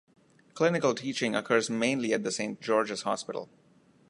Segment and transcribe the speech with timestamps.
[0.55, 3.47] Clinical teaching occurs mainly at the Saint George's Hospital.